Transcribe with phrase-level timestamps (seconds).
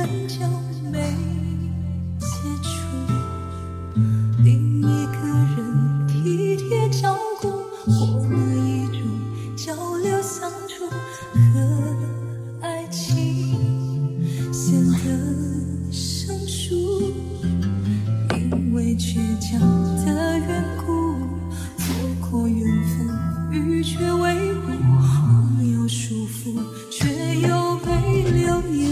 [0.00, 0.38] 很久
[0.90, 0.98] 没
[2.18, 2.26] 接
[2.62, 3.12] 触
[4.42, 7.48] 另一个人体贴照顾
[7.86, 8.26] 我
[8.64, 11.94] 一种交流相处和
[12.62, 13.70] 爱情。
[14.50, 17.12] 显得生疏
[18.34, 19.60] 因为倔强
[20.04, 21.14] 的缘故
[21.76, 26.58] 错过缘分与却未能有束缚
[26.90, 28.89] 却又被留念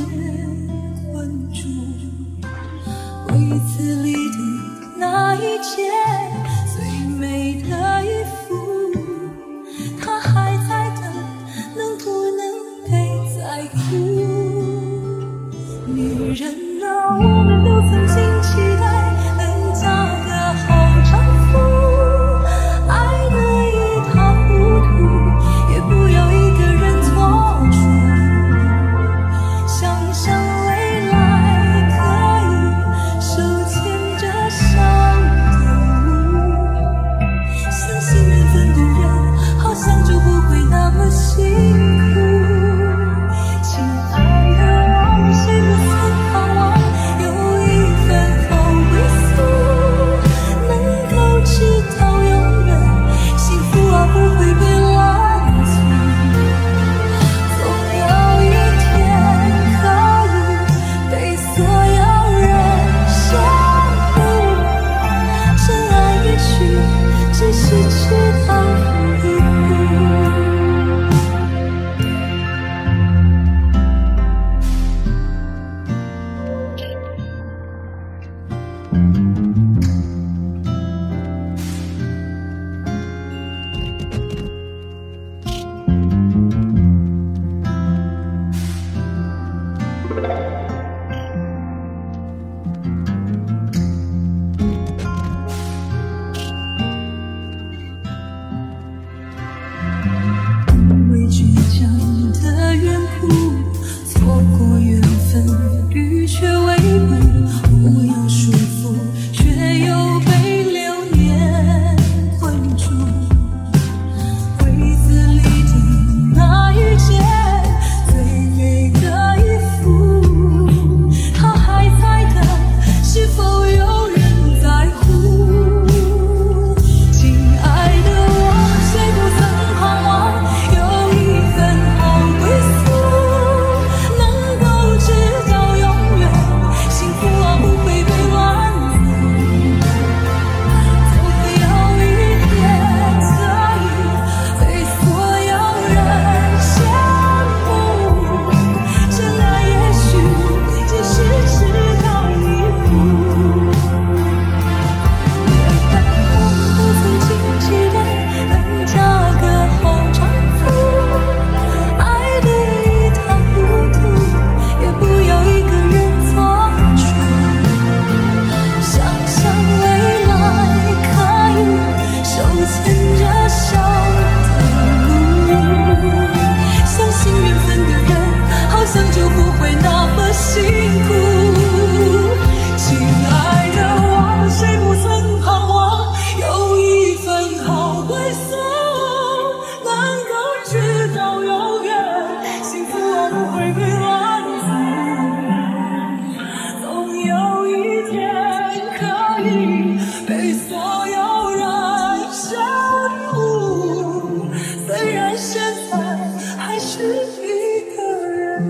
[17.45, 17.48] う。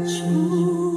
[0.08, 0.88] 秋